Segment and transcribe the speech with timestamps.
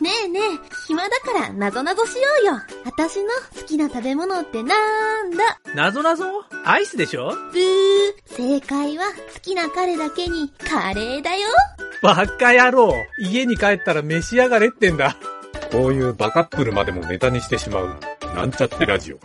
[0.00, 0.42] ねえねえ、
[0.86, 2.60] 暇だからなぞなぞしようよ。
[2.84, 5.58] 私の好きな食べ物ってなんだ？
[5.74, 6.24] なぞなぞ？
[6.64, 7.30] アイスでしょ？
[7.52, 8.12] ブー。
[8.26, 11.48] 正解は好きな彼だけにカレーだよ。
[12.02, 15.16] バカ野郎家に帰ったら召し上がれってんだ。
[15.72, 17.96] こういうバカップルまでもネタにしてしまう、
[18.34, 19.18] なんちゃってラジオ。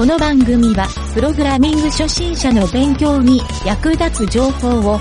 [0.00, 4.98] この番組は、プログラミング初心者の勉強に役立つ情報をお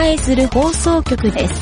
[0.00, 1.54] 伝えする放送局です。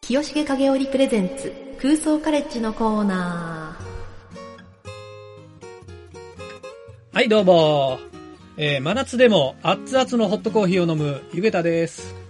[0.00, 3.78] 清重影織プレゼンツ空想カレッジのコーナ
[7.12, 8.00] はい、どうも。
[8.56, 12.21] えー、真夏でも熱々のホットコーヒーを飲むゆげたです。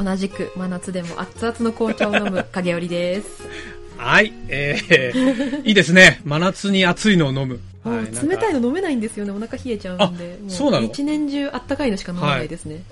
[0.00, 3.48] ー同じく真夏でも熱々の紅茶を飲む影織です。
[3.96, 6.20] はい、えー、いいですね。
[6.24, 7.60] 真夏に熱いのを飲む。
[7.84, 9.30] はい、冷たいのの飲めないんですよね。
[9.30, 10.38] お腹冷えちゃうんで。
[10.48, 10.86] そうなの？
[10.86, 12.82] 一年中あったかいのしか飲めないですね。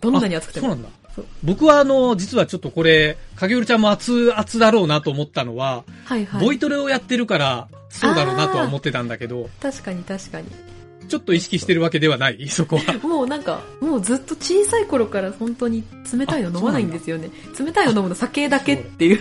[0.00, 0.68] どんなに暑くても。
[0.68, 0.88] そうなんだ。
[1.44, 6.44] 僕はあの、実はちょっとこれ、影織ちゃんも熱々だろうなと思ったのは、はいはい。
[6.44, 10.46] ボイトレをやってるから、そうだろうなとは思ってたんだけど、確かに確かに。
[11.12, 12.94] ちょっと意識してるわけではない、 そこは。
[13.06, 17.28] もうなんか、もうずっと小さい頃から本当に冷たいの飲まないんですよね。
[17.60, 19.20] 冷たいの飲むの酒だけっていう。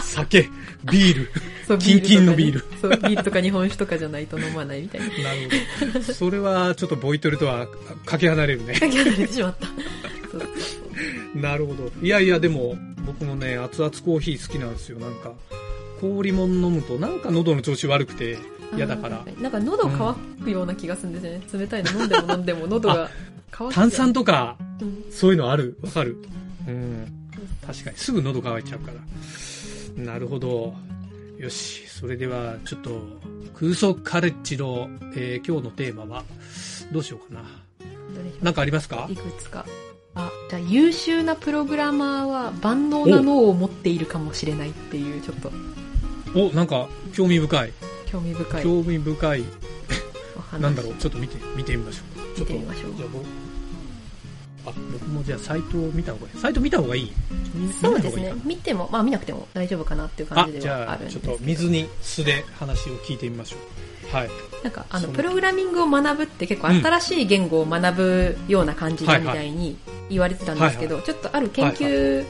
[0.00, 0.48] 酒、
[0.88, 1.30] ビール。
[1.66, 5.06] そうキンキンのビールそう、ビールとか日本酒とかじゃないと飲まないみたいな。
[5.06, 5.50] なる
[5.92, 6.14] ほど。
[6.14, 7.66] それはちょっとボイトレとは
[8.04, 8.76] かけ離れるね。
[8.76, 9.66] 書き離れてしまった。
[9.66, 9.76] そう
[10.30, 11.90] そうそうなるほど。
[12.00, 15.00] いやいや、でも、僕もね、熱々コーヒー好きなんですよ。
[15.00, 15.32] なんか、
[16.00, 18.38] 氷もん飲むと、なんか喉の調子悪くて
[18.74, 20.14] 嫌だからなんか喉乾
[20.44, 21.40] くような気がするんですよね。
[21.52, 23.10] 冷たいの飲んでも飲んでも 喉が
[23.50, 23.74] 乾く。
[23.74, 25.78] 炭酸とか、うんそういうのある？
[25.82, 26.16] わかる？
[26.68, 27.06] うん。
[27.66, 28.92] 確かに、すぐ喉乾いちゃうか
[29.96, 30.02] ら。
[30.04, 30.74] なるほど。
[31.38, 31.86] よし。
[31.88, 33.00] それでは、ちょっと、
[33.58, 36.22] 空想カレッジの、えー今日のテーマは、
[36.92, 37.46] どうしようかな。
[38.14, 38.44] どれでしょう？
[38.44, 39.06] なんかありますか？
[39.10, 39.64] いくつか。
[40.14, 45.50] あ、じゃあ優秀なプログラマーは万能な脳を持っているかもしれないっていう、ちょっと
[46.38, 47.72] お、なんか、興味深い。
[48.06, 49.44] 興味深い興味深い。
[50.60, 51.98] なんだろう、ちょっと見て、見てみましょ
[52.36, 52.40] う。
[52.40, 53.08] 見てみましょうじゃあ
[54.68, 56.40] 僕、もじゃあサイトを見た方がいい。
[56.40, 57.12] サイト見た方がいい？
[57.54, 61.32] 見そうですね見ても、まあ見なくても大丈夫かなっていうあ感、じじではゃあ、あるんですけど。
[61.32, 63.56] ちょっと水に素で話を聞いてみましょ
[64.12, 64.14] う。
[64.16, 64.30] はい。
[64.62, 69.76] なんか、あの、プログラミングを学ぶって結構新しい言語を学ぶような感じだみたいに
[70.10, 72.24] 言われてたんですけど、ちょっとある研究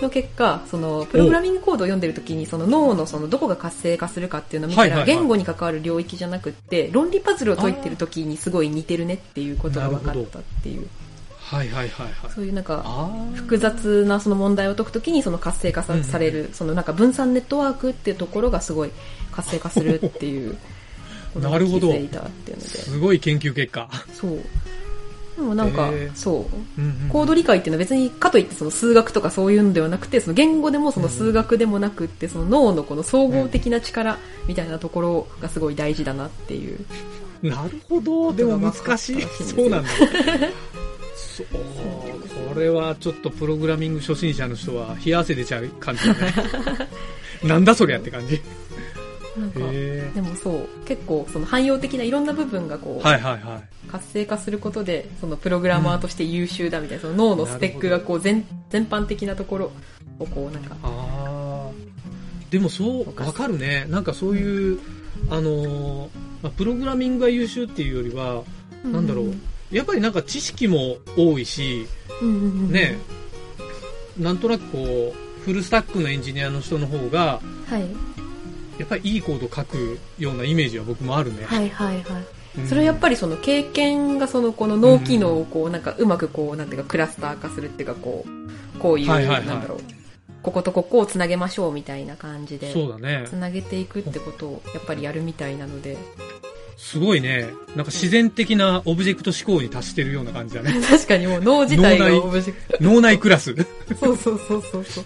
[0.00, 10.88] の結果、その、プログラミングコードを読んでる時に、その脳のその、どこが活性化するかっていうのを見たら、言語に関わる領域じゃなくって、論理パズルを解いてる時にすごい似てるねっていうことが分かったっていう、
[11.40, 12.30] はいはいはいはい。
[12.34, 18.90] そういうなんか、複雑なその問題を解くときにその活性化される、そのなんか分散ネットワークっていうところがすごい
[19.32, 20.56] 活性化するっていう
[21.40, 21.92] なるほど。
[22.68, 23.88] すごい研究結果。
[24.12, 24.40] そう。
[25.36, 26.46] でもなんか、そ
[26.78, 26.80] う。
[26.80, 36.84] うんうんコード理解っていうのは別にかといってその数学とかそういうのではなくて、その言語でもその数学でもなくって、その脳のこの総合的な力みたいなところがすごい大事だなっていう。
[37.42, 38.32] なるほど。
[38.32, 39.22] でも難しい。
[39.22, 39.88] そうそうなんだ。
[41.16, 41.46] そう。
[42.52, 46.34] これはちょっとプログラミング初心者の人は冷や汗出ちゃう感じだね。
[47.42, 48.40] なんだそりゃって感じ。
[49.36, 53.90] なんか、へでもそう、結構その汎用的ないろんな部分がこう、はいはいはい。
[53.90, 59.72] 活性化することで、そのプログラマーとして優秀だみたいな、その脳のスペックがこう全、全般的なところ
[60.18, 61.70] をこうなんか、ああ。
[62.50, 63.86] でもそう、わかるね。
[63.88, 64.78] なんかそういう、
[65.30, 66.08] あのー
[66.42, 68.42] まあ、プログラミングが優秀っていうよりは、
[68.84, 69.34] なんだろう。
[69.70, 71.86] やっぱりなんか知識も多いし、
[72.20, 72.98] うんうんうん、ね、
[74.18, 77.86] なんとなくこう、フルスタックのエンジニアの人の方が、はい。
[78.82, 81.44] やっぱりいいコード書くようなイメージは僕もあるね。
[81.44, 82.24] はいはいはい。
[82.58, 89.78] うんそれはやっぱりその経験がそのこの脳機能をこうなんかうまくこうなんていうかクラスター化するっていうかこう、こういう、なんだろう。
[90.42, 93.36] こことここをつなげましょうみたいな感じで、そうだねつ。
[93.36, 95.96] なげていくってことをやっぱりやるみたいなので、
[96.76, 97.46] すごいね。
[97.76, 100.74] なんか自然的なオブジェクト思考に達してるような感じだね。
[100.90, 103.54] 確かにもう脳自体が脳内オブジェク脳内クラス。
[103.54, 103.64] ト。
[103.98, 105.04] そうそうそうそうそう。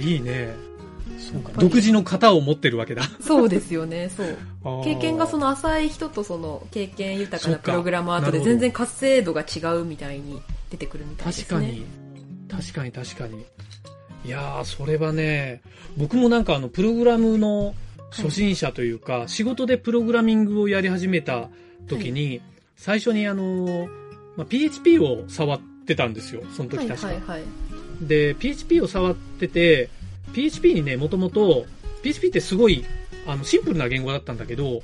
[0.00, 0.67] いいね。
[1.58, 3.02] 独自の型を持ってるわけだ。
[3.20, 4.84] そうですよね、そう。
[4.84, 11.44] 経験がその浅い人とその経験豊かなプログラマーとで全然活性度が違うみたいに出てくるみたいですね。
[11.44, 11.86] 確かに。
[12.48, 13.44] 確かに確かに。
[14.24, 15.62] いやー、それはね、
[15.96, 17.74] 僕もなんかあの、プログラムの
[18.10, 21.48] 初心者というか、仕事でプログラミングをやり始めた
[21.88, 22.40] 時に、
[22.76, 23.88] 最初にあの、
[24.36, 27.06] まあ、PHP を触ってたんですよ、その時確か。
[27.08, 27.42] はいはいはい。
[28.00, 29.90] で、PHP を触ってて、
[30.32, 31.66] PHP にね、もともと、
[32.02, 32.84] PHP ってすごい、
[33.26, 34.82] あの、シンプルな言語だったんだけど、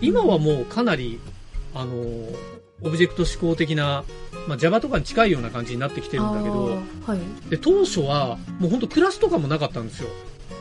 [0.00, 1.18] 今はもうかなり、
[1.74, 1.92] あの、
[2.82, 4.04] オブジェクト指向的な、
[4.48, 7.50] まあ、Java とかに近いような感じになってきてるんだけど、はい。
[7.50, 10.08] で、当初は、もう本当クラスとかもなかったんですよ。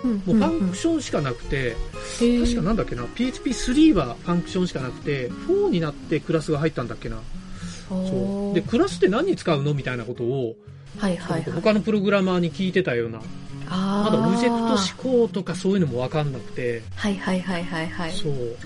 [0.04, 1.76] もうファンクションしかなくて、
[2.20, 7.18] 確かなんだっけな、PHP3 はファンクションしかなくて、4になってクラスが入ったんだっけな？
[7.90, 8.54] そう。
[8.54, 9.74] で、クラスって何に使うの？
[9.74, 10.56] みたいなことを、
[11.00, 11.52] はいはいはい。
[11.54, 13.22] 他のプログラマーに聞いてたような、あ
[13.70, 18.12] まだオブジェクトし指向とかそういうのもわかんなくて、はいはいはいはいはい。
[18.12, 18.58] そう。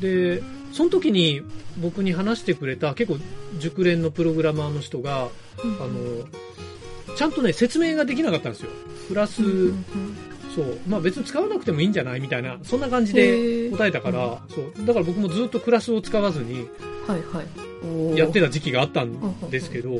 [0.00, 0.42] で、
[0.72, 1.42] その時に
[1.78, 3.18] 僕に話してくれた結構
[3.58, 5.28] 熟練のプログラマーの人が、
[5.62, 8.70] うんあの、ちゃんとね、説明ができなかったんですよ。
[9.08, 10.16] プラス、うんうん
[10.54, 10.78] そう。
[10.88, 14.86] まあ別に使わなくてもいいんじゃないみたいな、そんな感じへでー答えたから、そう。
[14.86, 16.66] だから僕もずっとクラスを使わずに
[17.06, 17.46] はいはい。
[17.84, 19.90] おーやってた時期があったんですけど、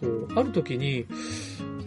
[0.00, 0.28] そう。
[0.34, 1.06] ある時に、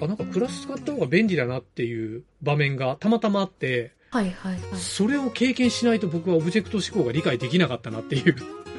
[0.02, 4.62] あ、なんかクラス使った方が便利だなっていう場面がたまたまあって、はいはいはい。
[4.76, 8.36] それを経験しないと僕はオブジェクト思考が理解できなかったなっていう。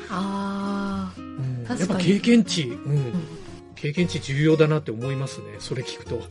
[0.08, 1.20] ああ。
[1.20, 3.12] うん確かにやっぱ経験値、うん。
[3.74, 5.56] 経験値重要だなって思いますね。
[5.58, 6.22] それ聞くと。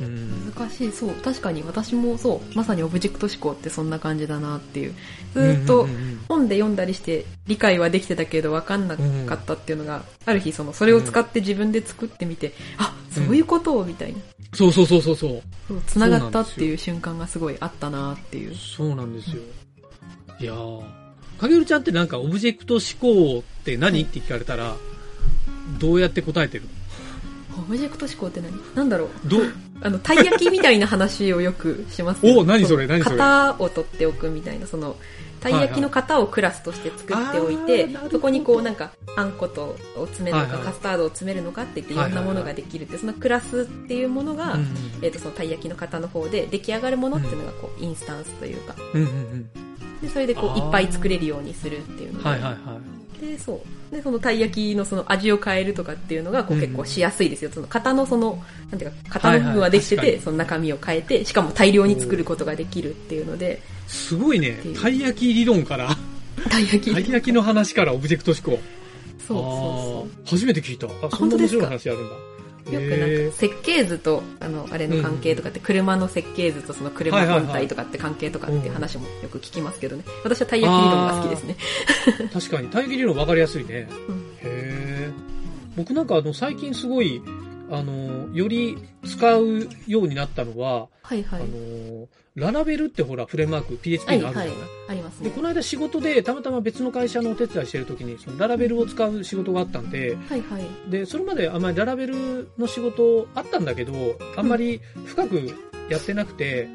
[0.00, 0.52] うん。
[0.52, 0.92] 難しい。
[0.92, 1.10] そう。
[1.10, 2.56] 確かに私もそう。
[2.56, 4.94] まさにオブジェクト思考ってそんな感じだなっていう。
[5.34, 13.78] ずーっとうんうんうん本で読んだりして理解はできてたけど分かんなかったっていうのが、ある日その、それを使って自分で作ってみて、あ、そういうこと？
[13.78, 14.18] をみたいな。
[14.52, 15.42] そうそうそうそうそう。
[15.68, 18.54] そう繋がったっていう瞬間がすごいあったなっていう。
[18.54, 19.42] そうなんですよ。
[20.40, 20.82] いやー、
[21.38, 24.02] かげるちゃんってなんかオブジェクト思考って何？
[24.02, 24.76] って聞かれたら、
[25.78, 26.64] どうやって答えてる
[27.58, 28.52] オブジェクト思考って何？
[28.74, 29.28] なんだろう？
[29.28, 32.40] どう、あの、たい焼きみたいな話をよくしますよ。
[32.40, 32.86] お何それ？
[32.86, 33.16] 何それ？
[33.16, 34.96] 型を取っておくみたいな、その、
[35.40, 40.72] たい焼きの型をクラスとして作っておいて、はいはいそこにこうなんか、あんことを詰めるのか、はいはい。
[40.72, 44.66] カスタードを詰めるのかって言っていろんなものができるって、そのクラスっていうものが、うん
[45.02, 49.50] えっ、と、そのたい焼きの型の方で出来上がるものっていうのがこう、インスタンスというか、うんうんうん。
[50.00, 53.03] で、それでこう、いっぱい作れるようにするっていうので、はいはいはい。
[53.24, 53.94] で、そう。
[53.94, 57.50] で、そのたい焼きのその味を変えるとかっていうのが、こううん結構しやすいですよ。
[57.52, 64.58] その型のその、なんていうか、型の部分はできてて、はいはいその中身を変えて、しかも大量に作ることができるっていうので、すごいね。
[64.80, 65.96] たい焼き理論から、
[66.50, 66.92] たい焼き。
[66.92, 68.62] たい焼きの話からオブジェクト思考。
[69.26, 70.86] そうそあー初めて聞いた。
[70.86, 72.33] あ、そん本当で白い話あるんだ。
[72.70, 80.04] よくなんか、設計図と、あの、あれの関係とかって、車の設計図とその車本体とかって関係とかっていう話もよく聞きますけどね。
[80.24, 81.56] 私はたい焼き理論が好きですね。
[82.32, 83.88] 確かに、たい焼き理論分かりやすいね。
[84.08, 85.10] うんへえ。
[85.76, 87.20] 僕なんかあの、最近すごい、
[87.76, 91.42] あの、より使うようになったのは、はいはい。
[91.42, 94.64] あの、ララベルってほら、フレームワーク、は PHP いはいのあるじゃない、。
[94.64, 95.42] で、ありますねこ。
[95.42, 100.90] の間仕事で、たまたま別の会社のお手伝いしてる時に、そのララベルを使う仕事があったんで、はいはい。
[100.90, 103.92] で、それまであんまりララベルの仕事あったんだけど、
[104.36, 105.50] あんまり深く
[105.88, 106.68] やってなくて、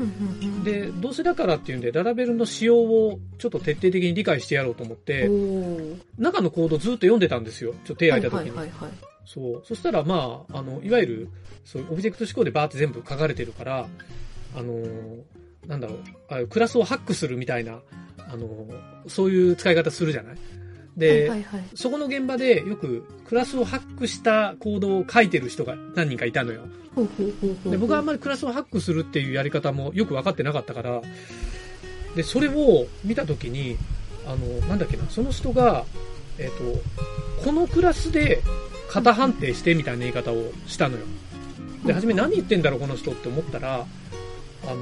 [0.64, 5.30] で、どうせだからっていうんで、ララベルの仕様をちょっと徹底的に理解してやろうと思って、
[6.18, 7.72] 中のコードずっと読んでたんですよ。
[7.72, 8.52] ちょっと手空いた時に。
[8.52, 9.09] はいはいはいはい。
[9.32, 9.64] そう。
[9.64, 11.30] そしたら、まあ、あの、いわゆる、
[11.64, 13.88] そういうオブジェクト思考でバーって全部書かれてるから、
[14.56, 15.22] あのー
[15.68, 15.98] なんだろう
[16.30, 17.80] あ、クラスをハックするみたいな、
[18.18, 20.38] あのーそういう使い方するじゃない？
[20.98, 21.64] で、はいはいはい。
[21.76, 26.64] そこの現場でよくクラスをハックしたコードを書いてる人が何人かいたのよ。
[27.70, 31.02] で僕はあんまりクラスをハックするっていうやり方もよく分かってなかったから、
[32.16, 33.78] で、それを見たときに、
[34.26, 35.86] あの、なんだっけな、その人が、
[36.40, 36.58] えっ、
[37.38, 38.42] と、このクラスで
[38.92, 41.06] 型判定してみたいな言い方をしたのよ。
[41.86, 43.86] で、初め何言ってんだろう、この人って思ったら、
[44.68, 44.76] あの、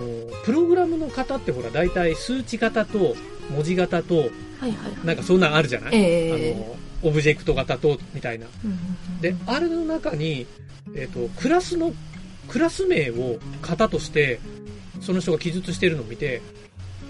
[0.44, 3.16] プログラムの型ってほら、大体数値型と
[3.52, 4.74] 文字型と、はいはいは
[5.04, 5.06] い。
[5.06, 8.48] なんかそんなんあるじゃない、ええあの、オブジェクト型と、みたいな。
[8.64, 10.46] うんうんうんで、あれの中に、
[10.96, 11.92] えっ、と、クラスの、
[12.48, 14.40] クラス名を型として、
[15.02, 16.42] その人が記述してるのを見て、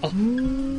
[0.02, 0.10] あ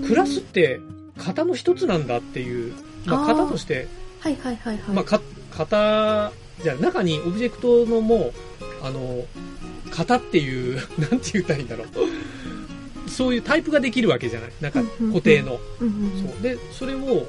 [0.07, 0.79] クラスって
[1.17, 2.73] 型の一つなんだっていう、
[3.05, 3.87] まあ、型として、
[4.19, 4.95] はいはいはいはい。
[4.95, 5.21] まあ、か、
[5.57, 6.31] 型、
[6.63, 8.33] じゃあ中にオブジェクトのもう、
[8.81, 9.25] あの、
[9.91, 11.87] 型っていう、 なんて言ったらいいんだろう。
[13.09, 15.59] そういうタイプができるわけじゃないなんか固定の。
[15.79, 15.85] そ
[16.39, 16.43] う。
[16.43, 17.27] で、それを、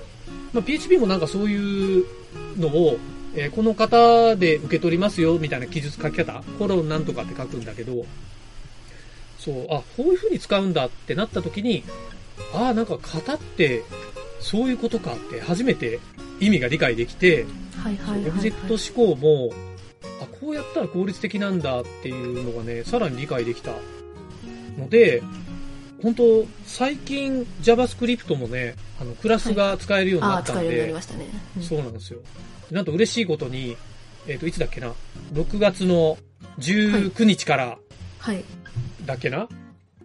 [0.52, 2.04] まあ、PHP もなんかそういう
[2.58, 2.98] のを、
[3.34, 8.04] えーこの型で受け取りますよ、みたいな記述書き方、コロンなんとかって書くんだけど、
[9.38, 11.84] そう、あ、こういう風に使うんだってなった時に、
[12.52, 13.82] ああ、なんか型って、
[14.40, 16.00] そういうことかって初めて
[16.40, 17.46] 意味が理解できて、
[17.80, 18.30] はいはいはいはい。
[18.30, 19.50] オブジェクト思考も、
[20.22, 23.72] あ、こうやったら効率的なんだっていうのがね、さらに理解できた
[24.78, 25.22] ので、
[26.02, 31.26] 本当最近 JavaScript もね、あの、クラスが使えるようになったんで、使えるようになりましたね。
[31.56, 32.20] うんそうなんですよ。
[32.70, 33.76] なんと嬉しいことに、
[34.26, 34.92] えっ、と、いつだっけな、
[35.32, 36.18] 6月の
[36.58, 37.78] 19日から
[38.18, 38.44] はい。
[39.04, 39.48] だっけな、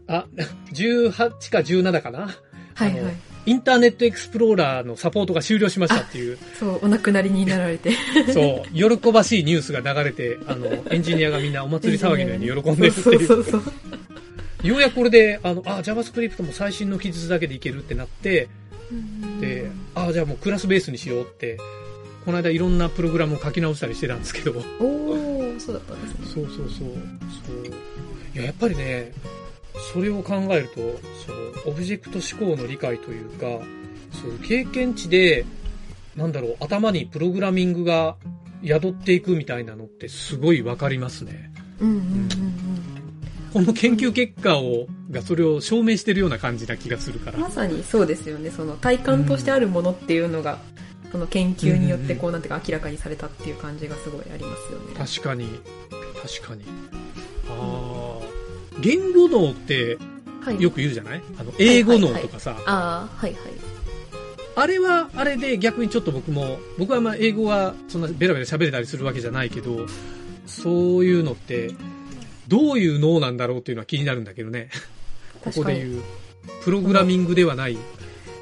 [0.07, 0.25] あ、
[0.73, 2.29] 18か17かな？
[2.75, 3.15] はいはい。
[3.45, 7.91] インターネットエクスプローラーのサポートが終了しましたっていう、そう、お亡くなりになられて。
[8.33, 13.27] そう、喜ばしいニュースが流れて、あの、エンジニアがみんなお祭り騒ぎのように喜んでるってそういう。
[13.27, 13.63] そうそう。
[14.67, 18.47] ようやくこれで、あの、あ、JavaScript も最新の記述だけでいけるってなって、
[19.39, 21.57] で、あ、じゃあもうクラスベースにしようって、
[22.25, 26.27] この間いろんなプログラムを書き直したりしてたんですけど、おおそうだったんですね。
[26.33, 26.67] そうそうそう。
[26.69, 27.67] そう。
[28.35, 29.11] いや、やっぱりね、
[29.95, 30.75] それを考えると、
[31.25, 33.65] その、オブジェクト思考の理解というか、
[34.11, 35.45] そういう経験値で、
[36.17, 38.17] なんだろう、頭にプログラミングが
[38.61, 41.49] 宿っていくみたいなのってすごいわかりますね。
[41.79, 42.29] うんうんうん
[43.53, 47.39] この研究結果を、がそれを証明してるような感じな気がするかうん。
[47.39, 47.53] まら。
[47.53, 48.51] さにそうですよね。
[48.51, 50.59] その体感としてあるものっていうのが、
[51.09, 54.93] その研究によってこう、なんていうか明らかにされたっていう感じがすごいありますよね。
[54.97, 55.47] 確かに。
[56.21, 56.63] 確かに。
[57.47, 57.84] ああ。
[58.81, 59.97] 言語脳って
[60.41, 60.61] はい。
[60.61, 61.23] よく言うじゃない？
[61.39, 62.55] あの、英語脳とかさ。
[62.67, 63.41] ああ、はいはい。
[64.57, 69.87] あれは、あれで逆にちょっと僕も、僕はまあ英語はそんなベラベラ喋れたりするわけじゃないけど、
[70.45, 71.71] そういうのって、
[72.47, 74.69] どういう脳なんだろうっていうのは気になるんだけどね。
[75.43, 76.01] ここで言う、
[76.63, 77.77] プログラミングではない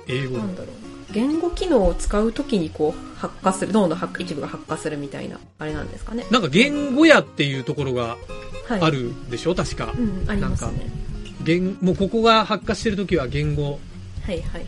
[0.08, 0.40] 英語の。
[0.40, 1.14] なんだろう。
[1.14, 6.26] 言語機能を使うときにこう、発火する、脳の発一部が発火するみたいな、あれなんですかね。
[6.30, 8.18] なんか言語やっていうところがはい。
[8.70, 8.90] あ。
[8.90, 9.56] るでしょ？
[9.56, 10.02] 確かう。
[10.02, 10.90] ん、ありますなんね。
[11.44, 13.80] 言、もうここが発火してるときは言語、
[14.26, 14.64] はいはいはい。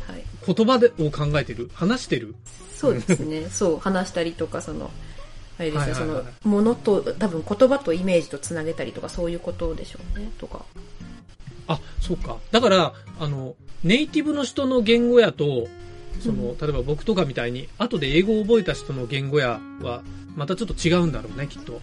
[0.45, 1.69] 言葉でを考えてる？
[1.73, 2.35] 話してる？
[2.75, 3.47] そうですね。
[3.51, 4.91] そう、話したりとか、その、
[5.57, 10.65] あれですね、はいはいはいその、ものと、多分言葉とイメージとつなげたりとか、そういうことでしょうね、とか。
[11.67, 12.37] あ、そうか。
[12.51, 15.67] だから、あの、ネイティブの人の言語やと、
[16.19, 20.03] その、例えば僕とかみたいに、後で英語を覚えた人の言語やは、
[20.35, 21.81] またちょっと違うんだろうね、きっと。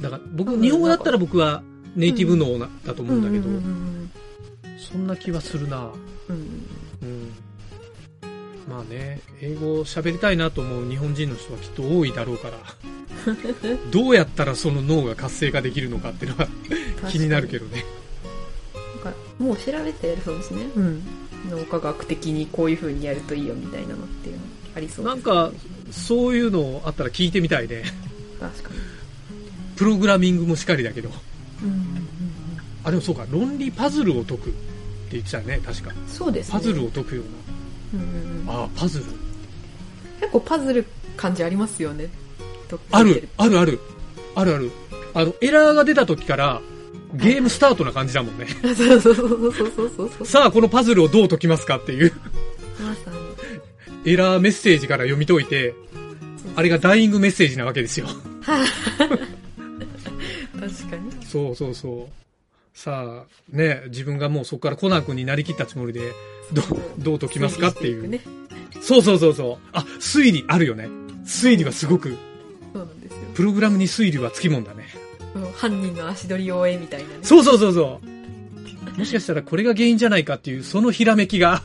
[0.00, 1.62] だから、僕、うん日本語だったら僕は
[1.96, 4.10] ネイティブ脳な、だと思うんだけど、うんうん
[4.90, 5.90] そんな気はするな
[6.28, 6.42] うんうん
[7.02, 7.32] うん。
[8.68, 12.58] まあね、英語を喋りたいなと思う日本人の人はきっと多いだろうから、
[13.92, 16.48] どうやったらその脳が活性化できるのかっていうのは
[17.10, 17.84] 気になるけどね。
[19.04, 20.66] なんかもう調べてやるそうですね。
[20.74, 21.02] うん。
[21.50, 24.42] 脳科学的にこういう風にやるといいよみたいなのっていうの
[24.76, 25.52] ありそうです、なんか、
[25.90, 27.84] そういうのあったら聞いてみたいね。
[28.38, 28.89] 確かに。
[29.80, 31.08] プログラミングもしかりだけど。
[31.62, 32.10] うんうんうん
[32.84, 34.52] あ、でもそうか、論理パズルを解くって
[35.12, 35.90] 言ってたよね、確か。
[36.06, 36.52] そうですね。
[36.52, 38.08] パズルを解くよううんうん
[38.40, 38.52] うんな。
[38.64, 39.04] あ、パズル。
[40.20, 40.84] 結構パズル
[41.16, 42.10] 感じありますよね。
[42.68, 43.80] とある、あるある。
[44.34, 44.70] あるある。
[45.14, 46.60] あの、エラーが出た時から、
[47.14, 48.46] ゲームスタートな感じだもんね。
[48.62, 50.26] そうそうそうそうそうそうそう。
[50.26, 52.12] さあ、このパズルをどう解きますかっていう、
[52.82, 53.10] まさ
[54.04, 54.12] に。
[54.12, 55.74] エラーメッセージから読み解いて、
[56.54, 58.06] あれがダイイングメッセージなわけですよ。
[60.60, 61.26] 確かに。
[61.26, 62.78] そうそうそう。
[62.78, 66.12] さあ、ね、自分がもうそこからコナン君になりきったつもりで、
[66.52, 66.64] どう、
[66.98, 68.08] どう解きますかっていう。
[68.08, 68.20] ね。
[68.80, 69.68] そうそうそうそう。
[69.72, 70.88] あ、推理あるよね。
[71.24, 72.16] 推理はすごく、
[72.72, 73.18] そうなんですよ。
[73.34, 74.86] プログラムに推理はつきもんだね。
[75.56, 77.14] 犯人の足取りを終えみたいなね。
[77.22, 78.98] そうそうそうそう。
[78.98, 81.62] もしかしたらこれが原因じゃないかっていう、そのひらめきが、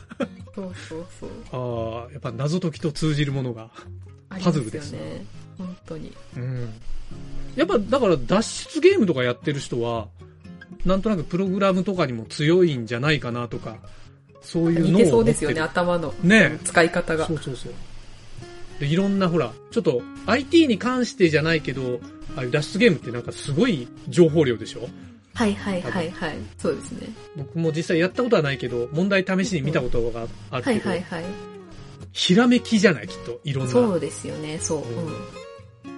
[0.54, 2.00] そうそうそう。
[2.02, 3.70] ああ、やっぱ謎解きと通じるものが。
[4.28, 5.24] パズルですね。
[5.58, 6.12] 本当に。
[6.36, 6.72] うん。
[7.56, 10.08] やっぱ、だから脱出ゲームとかやってる人は、
[10.84, 13.78] なんとなくプログラムとかにも強いんじゃないかなとか、
[14.42, 17.34] そういう似のを持ってそうですよね、頭のね使い方がそ。
[17.34, 17.72] うそうそう。
[18.78, 22.00] で、いろんなほら、ちょっと IT に関してじゃないけど、
[22.36, 24.88] ああいう脱出ゲームってなんかすごい情報量でしょ？
[25.34, 26.36] はいはいはいはい。
[26.58, 27.08] そうですね。
[27.36, 31.24] 僕も実際やったことはないけど、問題試しに見たことがあるはけど、いはいはい。
[32.12, 33.40] ひらめきじゃない、きっと。
[33.44, 33.72] いろんな。
[33.72, 34.78] そうですよね、そう。
[34.78, 35.14] うん。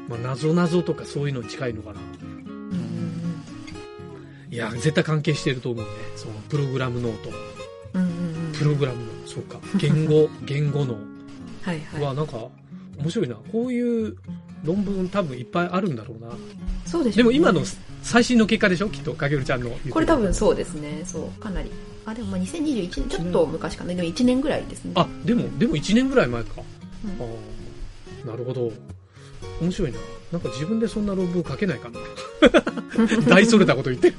[0.09, 2.01] うんまあ、謎謎とかそういうのに近いのかな。
[4.51, 5.91] いや、絶対関係してると思うね。
[6.17, 7.31] その、プログラム脳と。
[7.95, 8.03] うん。
[8.03, 8.53] うんうんうん。
[8.53, 9.29] プログラム脳。
[9.29, 9.59] そうか。
[9.77, 10.95] 言語、 言語脳
[11.63, 12.03] はいはい。
[12.03, 12.49] はなんか、
[12.99, 13.35] 面白いな。
[13.53, 14.17] こういう
[14.65, 16.31] 論文多分いっぱいあるんだろうな。
[16.87, 17.63] そうでしょうねでも今の
[18.03, 18.89] 最新の結果でしょ？
[18.89, 21.71] きっと、かげるちゃんのこれ多分そうですね、そう、かなり。
[22.07, 23.95] あ、でもまあ2021年、ちょっと昔かな。
[23.95, 24.93] でも1年ぐらいですね。
[24.95, 26.51] あ、でも、でも1年ぐらい前か。
[27.05, 27.31] うんあ
[28.25, 28.73] あ、なるほど。
[29.61, 29.99] 面白いな。
[30.33, 32.01] なんか自分でそんな論文書けないかな。
[33.29, 34.15] 大それたこと言ってる。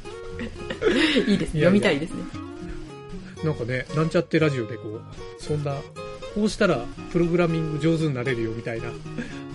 [1.27, 1.61] いいですね。
[1.61, 2.23] 読みたいですね。
[3.43, 4.99] なんかね、なんちゃってラジオでこ
[5.39, 5.75] う、そんな、
[6.35, 8.89] こうしたらプログラミング上手になれるよみたいな、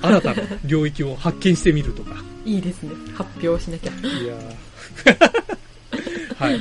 [0.03, 2.17] 新たな領域を発見してみるとか。
[2.45, 2.91] いいですね。
[3.15, 3.93] 発表しなきゃ。
[3.93, 6.59] いやー はい。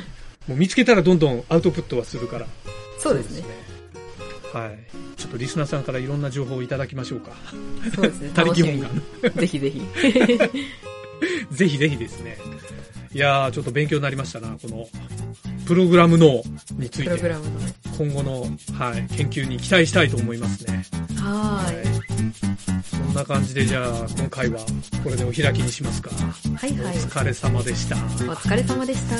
[0.47, 2.47] もう見つけたらどんどんアウトプットはするから。
[2.99, 3.43] そうですね。
[4.53, 4.79] はい。
[5.33, 7.31] とリスナーさんからいろんな情報をいただきましょうか。
[7.95, 8.29] そうですね。
[8.33, 8.89] 他力本願。
[9.35, 9.81] ぜひぜひ。
[11.51, 12.37] ぜひぜひですね。
[13.13, 14.87] いやー、ちょっと勉強になりましたな、この、
[15.65, 17.51] プログラム脳について、プログラムの。
[17.97, 18.41] 今後の、
[18.77, 20.83] はい、研究に期待したいと思いますね。
[21.17, 21.85] はーい。
[22.83, 24.59] そんな感じで、じゃあ、今回は、
[25.03, 26.09] これでお開きにしますか。
[26.55, 26.97] はいはい。
[26.97, 27.95] お疲れ様でした。
[27.95, 29.17] お疲れ様でした。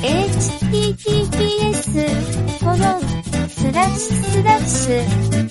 [0.00, 1.90] Https
[2.60, 2.78] コロン
[3.48, 4.94] スラッシュスラッシュ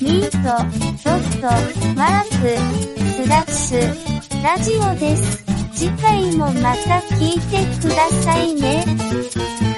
[0.02, 0.38] ミート
[1.04, 1.48] ドット
[1.96, 2.48] マーク
[3.24, 3.78] スラッシュ
[4.44, 5.44] ラジオです。
[5.74, 9.77] 次回もまた聞いてくださいね。